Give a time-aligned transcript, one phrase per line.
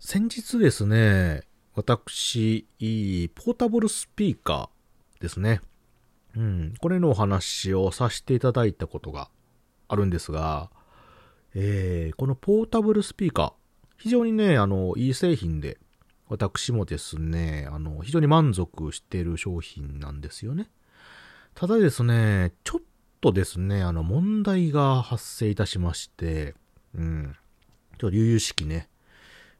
[0.00, 1.42] 先日ですね、
[1.74, 2.66] 私、
[3.34, 5.60] ポータブルスピーカーですね。
[6.36, 9.28] うん、これのお話をさせていただいたことが
[9.88, 10.70] あるんですが、
[11.54, 13.52] えー、このポータブルスピーカー、
[13.96, 15.78] 非常にね、あの、いい製品で、
[16.28, 20.70] 私もですね、あの、非常に満足している商品なんですよね。
[21.54, 22.82] ただですね、ちょっ
[23.20, 26.54] とですね、あの、問題が発生いたしまして、
[26.94, 27.36] うん。
[27.98, 28.88] ちょっと悠々しきね、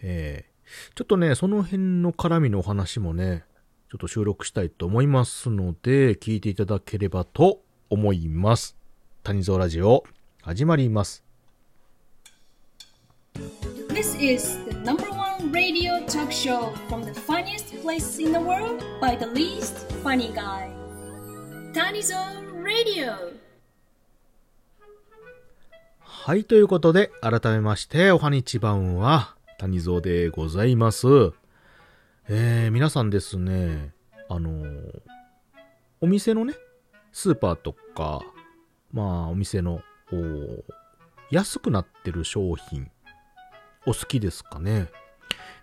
[0.00, 3.44] えー、ちょっとね、その辺の絡みのお話もね、
[3.90, 8.76] ちょっと収録したいと思いますので、聞いていただければと思います。
[9.22, 10.04] 谷蔵ラジオ、
[10.42, 11.24] 始まります。
[13.88, 19.16] This is the number one radio talk show from the funniest place in the world by
[19.16, 20.68] the least funny guy.
[21.72, 23.14] Tanizone Radio!
[25.98, 31.06] はい、ということで、改めまして、おはにちばんは、谷蔵でございます。
[32.28, 33.92] えー、皆さんですね、
[34.28, 35.02] あのー、
[36.00, 36.54] お店のね、
[37.12, 38.20] スーパーとか、
[38.92, 39.80] まあ、お店の、
[41.30, 42.90] 安くなってる商品、
[43.86, 44.88] お好きですかね。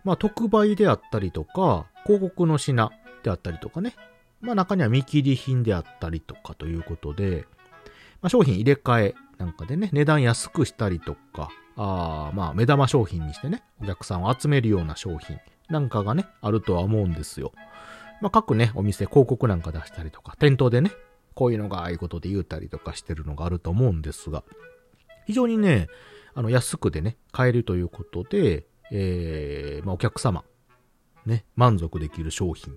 [0.04, 2.92] まあ、特売であったりとか、広告の品
[3.24, 3.96] であったりとかね。
[4.40, 7.46] まあ、中には見切り品であったりとかということで、
[8.22, 11.50] まあ、商品入れ替えなんかでね、値段安くしたりとか、
[11.84, 17.54] あまあ、目玉商品にしてね、お客さんを集めるような商品なんかがね、あるとは思うんですよ。
[18.22, 20.92] まあ、各ね、お店広告なんか出したりとか、店頭でね、
[21.34, 24.44] こういうのがああいうことで言うたりとかしてるのがあると思うんですが、
[25.26, 25.88] 非常にね、
[26.36, 30.44] あの、安くでね、買えるということで、えー、まあ、お客様、
[31.26, 32.76] ね、満足できる商品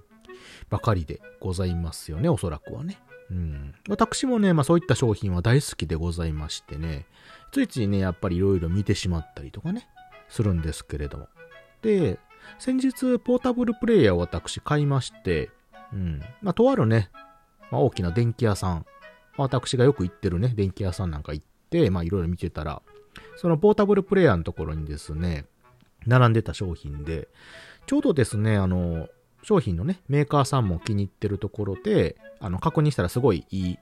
[0.70, 2.98] ばかりでございますよね、おそらくはね。
[3.30, 3.74] うん。
[3.88, 7.06] 私もね、まあそういった商品は大好きでございましてね、
[7.52, 9.88] ついついね、やっぱり色々見てしまったりとかね、
[10.28, 11.28] するんですけれども。
[11.82, 12.18] で、
[12.58, 15.50] 先日、ポータブルプレイヤーを私買いまして、
[15.92, 16.20] うん。
[16.42, 17.10] まあ、とあるね、
[17.70, 18.86] まあ、大きな電気屋さん、
[19.36, 22.82] 私がよく行ってるね、電気屋さんなんか行って、まあ、いろいろ見てたら、
[23.36, 25.46] そのポータブルプレイヤーのところにですね、
[26.06, 27.28] 並んでた商品で、
[27.86, 29.08] ちょうどですね、あの、
[29.44, 33.78] 商品のね、メーカーさんも気に入ってるところで、あの、確認したらすごいいい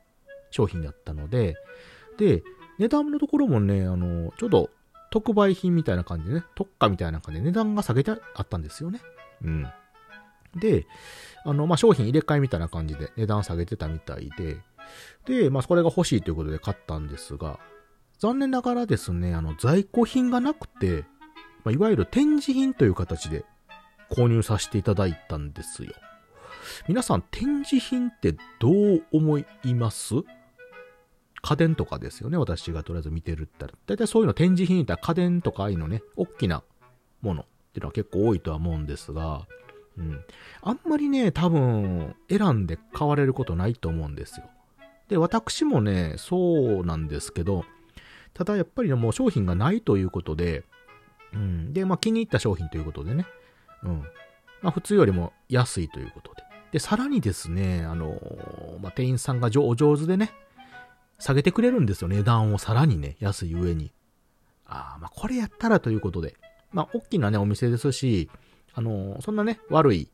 [0.51, 1.57] 商品だったので、
[2.19, 2.43] で、
[2.79, 4.71] 値段のところもね、あの、ちょうど
[5.11, 9.01] 特売品みたいな感じでね、特価みたいな感じで値段が下げてあったんですよね。
[9.45, 9.67] うん。
[10.57, 10.87] で、
[11.45, 14.59] あの、まあ、商品入れ替えみたいな感じで値段下げてたみたいで、
[15.27, 17.61] で、まあ、それが欲しいということで買ったんですが、
[18.19, 21.05] 残念ながらですね、あの、在庫品がなくて、
[21.65, 23.45] まあ、いわゆる展示品という形で
[24.13, 25.93] 購入させていただいたんですよ。
[26.87, 30.15] 皆さん展示品ってどう思います？
[31.41, 32.37] 家電とかですよね。
[32.37, 33.73] 私がとりあえず見てるったら。
[33.87, 36.63] だいたいそういうの展示品ったら家電とかああいうのね、大きな
[37.21, 39.47] ものっていうのは結構多いとは思うんですが、
[39.99, 40.25] うん。
[40.61, 44.47] あんまりね、多分選んで買われることないと思うんですよ。
[45.09, 47.65] で、私もね、そうなんですけど、
[48.35, 50.63] ただやっぱりねもう商品がないということで、
[51.35, 51.73] うん。
[51.73, 53.27] で、まあ気に入った商品ということでね、
[53.85, 54.03] うん。
[54.63, 56.43] まあ普通よりも安いということで。
[56.73, 60.33] で、さらにですね、あのー、まあ店員さんがお上手でね、
[61.19, 63.93] 下げてくれるんですよ、値段をさらにね、安い上に。
[64.67, 66.35] ああ、まあこれやったらということで。
[66.73, 68.31] まあ大きなね、お店ですし、
[68.75, 70.09] あのー、そんなね、悪い、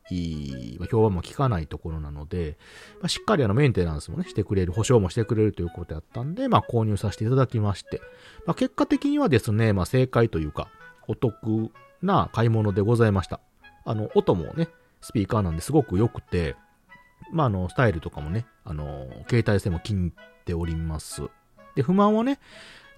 [0.79, 2.57] まあ、評判も聞かないところなので、
[2.95, 8.01] まあ、しっかりあのメンテナンスもね、してくれる、保証もしてくれるということやったんで、まあ購入させていただきまして、
[8.45, 10.67] まあ結果的にはですね、まあ正解というか、
[11.07, 13.39] お得な買い物でございました。
[13.89, 14.69] あの、音もね、
[15.01, 16.55] スピーカーなんですごく良くて、
[17.33, 21.23] まあ、あの、スタイルとかもね、あの、携帯性も気に入っております。
[21.73, 22.39] で、不満はね、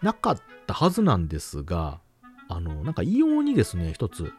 [0.02, 0.38] なかっ
[0.68, 2.02] たはずなんですが、
[2.50, 4.34] あの、なんか異様にですね、一つ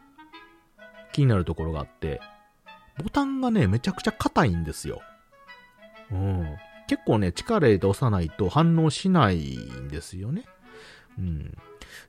[1.11, 2.21] 気になるところがあって、
[3.01, 5.01] ボタンがね、めちゃくちゃ硬いんですよ。
[6.11, 6.55] うん。
[6.87, 10.45] 結構ね、力で押さないと反応しないんですよね。
[11.17, 11.57] うん。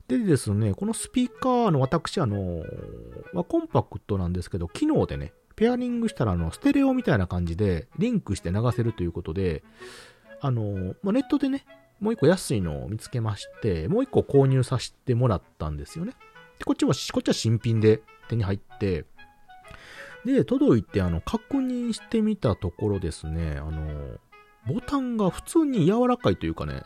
[0.08, 2.62] でですね、このスピーカーの私、あの、
[3.32, 9.62] はコンパクトなんですけど、機能でね、ペアリングしたら、あの、ステレオみたいな感じで、リンクして流せるということで、
[10.40, 11.64] あの、まあ、ネットでね、
[12.00, 16.12] もう一個安いのを見つけまして、もう一個購入させてもらったんですよね。
[16.58, 19.04] で、こっちは、こっちは新品で手に入って、
[20.24, 24.18] で、届いて、あの、確認してみたところですね、あの、
[24.66, 26.82] ボタンが普通に柔らかいというかね、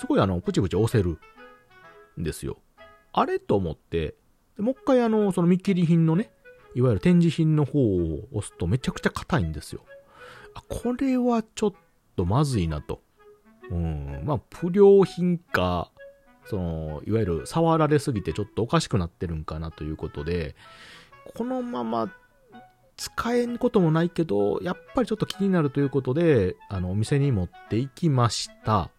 [0.00, 1.18] すごいあの、プチプチ押せる
[2.18, 2.56] んですよ。
[3.12, 4.14] あれと思って、
[4.56, 6.30] もう一回あの、その見切り品のね、
[6.74, 9.84] いわゆる展示品の方を押すとめちゃくちゃ硬いんですよ。
[10.54, 11.72] あ、これはちょっ
[12.16, 13.02] とまずいなと。
[13.70, 14.22] うん。
[14.24, 15.90] まあ、不良品か、
[16.46, 20.56] その、いわゆる触られすぎてちょっとおかしくなってるんかなということで、
[21.36, 22.10] このまま
[22.96, 28.90] 使えんこともないけど、やっぱりちょっと気になるということで、あの、お店に持って行きました。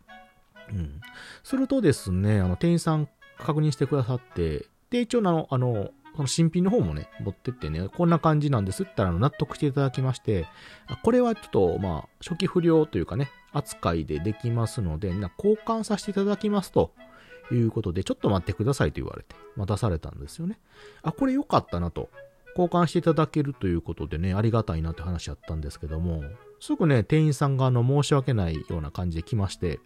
[0.74, 1.02] うん。
[1.44, 3.08] するとですね、あの、店員さん
[3.38, 10.46] 確認してくださって、で、一応あの、あの、その新品の方もね、持ってってね、こんな感じなんですって言ったら納得していただきまして、
[11.04, 16.92] これはちょっと、まあ、初期不良というかね、扱いでできますので、な交換させていただきますと
[17.52, 20.60] いうことで、ちょっと待ってくださいと言われて、待たされたんですよね。
[21.02, 22.10] あ、これ良かったなと。
[22.54, 26.24] 交換していただけるということでね、ありがたいなって話やったんですけども、
[26.60, 29.80] すぐね、店員さんがあの、申し訳ないような感じで来まして、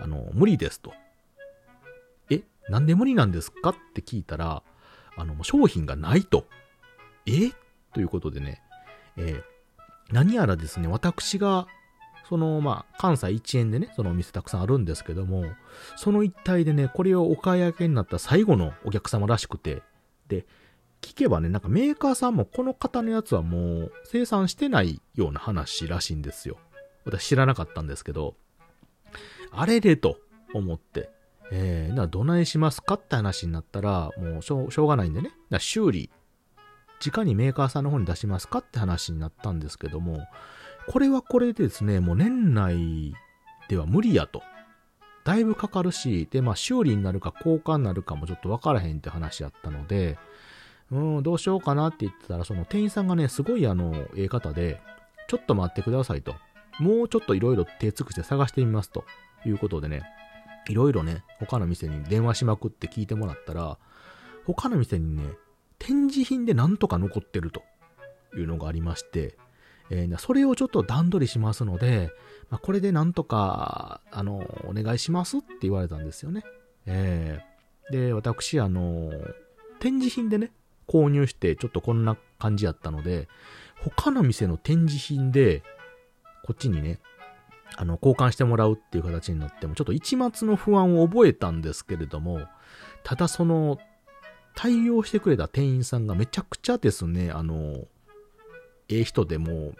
[0.00, 0.92] あの、無理ですと。
[2.30, 4.62] え、なんで無理なんですかって聞いたら、
[5.16, 6.46] あの、商品がないと。
[7.26, 7.50] え？
[7.92, 8.62] ということでね、
[9.16, 9.42] えー、
[10.12, 11.66] 何やらですね、私が、
[12.28, 15.44] その、まあ、関西一円でね、そのお店たくさんあるんですけども、
[15.96, 19.82] その一帯でね、これをお買い上げになった最後のお客様らしくて、
[20.28, 20.46] で、
[21.02, 26.58] 聞けばね、なんかメーカーさんもこの方のやつはもう生産してないような話らしいんですよ。
[27.04, 28.36] 私知らなかったんですけど、
[29.52, 30.18] あれでと
[30.54, 31.10] 思って、
[31.52, 36.10] えー、な、どないしますかって話になったら、もうしょうしょうがないんでね、修理、
[37.04, 40.20] 直にメーカーさんの方に出しますかって話になったんですけども、
[40.88, 43.14] これはこれでですね、もう年内
[43.68, 44.42] では無理やと。
[45.24, 50.18] だいぶかかるし、で、まあ修理になるか交換になるかもちょっとわからへんって話やったので、
[50.90, 54.80] うん、どうしようかなって言ってたら、その店員さんがね、すごいあの、ええ方で、
[55.28, 56.34] ちょっと待ってくださいと。
[56.80, 59.04] もうちょっといろいろ手尽くして探してみますと
[59.46, 60.02] いうことでね、
[60.68, 63.78] いろいろね、他の店に電話しまくって聞いてもらったら、
[64.46, 65.24] 他の店にね、
[65.78, 67.62] 展示品でなんとか残ってると
[68.36, 69.36] いうのがありまして、
[69.90, 72.10] えー、それをちょっと段取りしますので、
[72.48, 74.38] まあ、これでなんとか、あの、
[74.68, 76.44] お願いしますって言われたんですよね。
[76.86, 79.10] えー、で、私、あの、
[79.80, 80.52] 展示品でね、
[80.86, 83.28] 購入してちょっとこんな感じやったので、
[83.82, 85.62] 他の店の展示品で、
[86.44, 87.00] こっちにね、
[87.76, 92.40] あの、交換してもらうっていう形になっても、ちょっと一末の不安を覚えたんですけれども、
[93.04, 93.78] ただその、
[94.54, 97.84] 対応してくれた店員さんがめちゃくちゃですね、あの、
[98.88, 99.72] ええ人でも、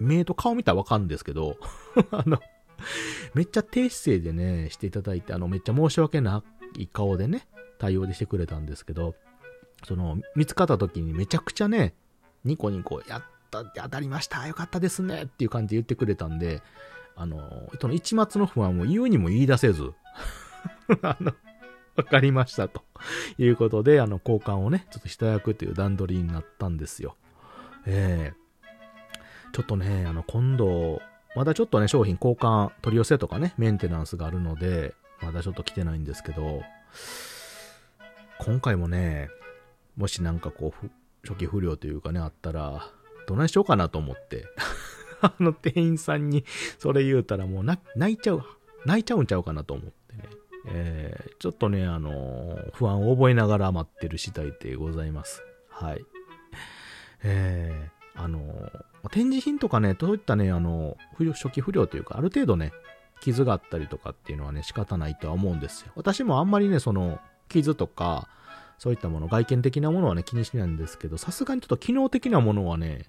[0.00, 1.56] 目と顔見たらわかるんですけど、
[2.10, 2.40] あの、
[3.34, 6.42] めっちゃ低姿勢でね、していただいて、あの、めっちゃ申し訳な
[6.76, 7.46] い顔でね、
[7.78, 9.14] 対応でしてくれたんですけど、
[9.84, 11.94] その、見つかった時にめちゃくちゃね、
[12.44, 16.62] ニコニコ、やった、当たりました、よかったですね、っていう感じで言ってくれたんで、
[17.16, 19.92] あの、その一末の不安を言うにも言い出せず、
[21.02, 21.32] あの、
[21.96, 22.82] わかりましたと
[23.38, 27.16] いうことで、あの、交換をね、ちょっとしていただくという段取りになったんですよ。
[27.86, 31.00] えー、ちょっとね、あの、今度、
[31.34, 36.62] まだちょっとね、商品交換、取り寄せとかね、メンテナンスがあるので、まだちょっと来てないんですけど、
[38.38, 39.30] 今回もね、
[39.96, 40.90] もしなんかこう、
[41.26, 42.90] 初期不良というかね、あったら、
[43.26, 44.44] どないしようかなと思って。
[45.22, 46.44] あの店員さんに
[46.78, 47.80] それ言うたらもう泣
[48.12, 48.42] いちゃう、
[48.84, 50.24] 泣いちゃうんちゃうかなと思ってね。
[50.68, 55.42] えー、ちょっとね、あのー、不安を覚えながら待ってる次第でございます。
[55.68, 56.04] はい。
[57.22, 62.72] えー、あのー、展示品とかね、そういったね、あのー、初期不良というか、ある程度ね、
[63.20, 65.92] 傷があったりとかっていうのはね、仕方ないとは思うんですよ。
[65.94, 68.28] 私もあんまりね、その、傷とか、
[68.78, 73.06] そういったもの、外見的なものはね、気にしないんですけど、さすがにちょっと機能的なものはね、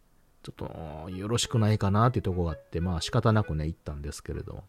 [0.47, 4.63] ちょっとよろしくないかなっていうとこがあって、まあ仕方なくね、行ったんですけれども。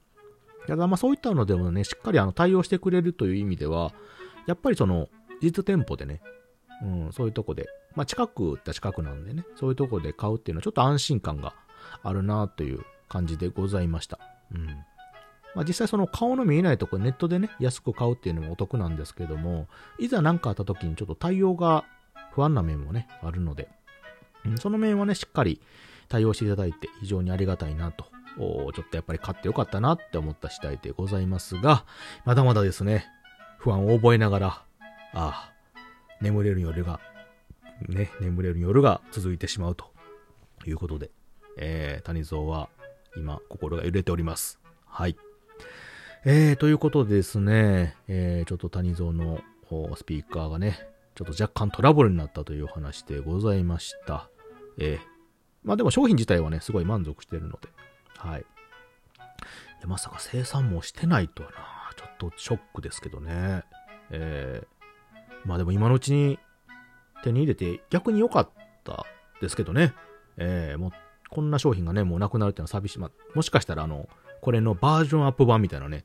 [0.66, 3.92] ただまあそういったのでもね、しっかりあの対応してくれるという意味では、
[4.46, 5.08] やっぱりその、
[5.40, 6.20] 実店舗でね、
[6.82, 11.54] うん、そういうとこで、まあ近くって近くなんでね、そういうとこで買うっていうのはちょっと安心感が
[12.02, 14.18] あるなという感じでございました。
[14.52, 14.66] うん。
[15.54, 19.68] まあ、実際その顔の見えないとこネットでね、安く買うっていうのもお得なんですけども、
[19.98, 21.84] いざ何かあった時にちょっと対応が
[22.32, 23.68] 不安な面もね、あるので、
[24.56, 25.60] その面はね、しっかり
[26.08, 31.84] 対応していただいて非常にありがたいなと、ちょっとやっぱり買ってよかったなって思った次第でございますが、
[32.24, 33.06] まだまだですね、
[33.58, 34.62] 不安を覚えながら、あ
[35.14, 35.52] あ、
[36.20, 37.00] 眠れる夜が、
[37.88, 39.92] ね、眠れる夜が続いてしまうと
[40.66, 41.10] いうことで、
[41.56, 42.68] えー、谷蔵は
[43.16, 44.60] 今心が揺れております。
[44.86, 45.16] はい。
[46.24, 49.40] えー、ということでですね、えー、ちょっと谷蔵の
[49.96, 50.78] スピーカーがね、
[51.14, 54.28] ちょっと若干トラブルになったという話でございました。
[54.78, 55.06] えー、
[55.64, 57.68] まあでも商品自体はね、すごい満足してるので、
[58.16, 58.40] はい。
[59.84, 61.56] いまさか生産もしてないとはな、
[61.96, 63.64] ちょっとショックですけどね。
[64.10, 66.38] えー、まあでも今のうちに
[67.22, 68.50] 手に入れて逆に良かっ
[68.84, 69.04] た
[69.40, 69.94] ですけどね。
[70.36, 70.90] えー、もう
[71.30, 72.98] こんな商品がね、もうなくなるっていうのは寂しい。
[72.98, 74.08] まあ、もしかしたらあの、
[74.40, 76.04] これのバージョンアップ版みたいなね、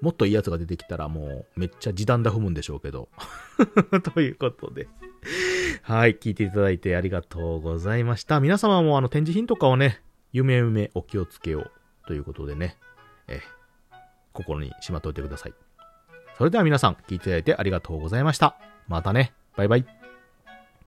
[0.00, 3.08] もっといいやつが出てきたらもうめっちゃ時短だ踏むんでしょうけど。
[4.14, 4.88] ということで。
[5.82, 8.40] はい、聞いていただいてありがとうございました。
[8.40, 10.02] 皆様もあの展示品とかをね、
[10.32, 11.70] 夢夢お気をつけよう
[12.06, 12.76] ということでね、
[13.28, 13.40] え、
[14.32, 15.54] 心にしまっておいてください。
[16.36, 18.56] それでは皆さん、聞いていただいてありがとうございました。
[18.88, 19.32] またね。
[19.56, 20.03] バイバイ。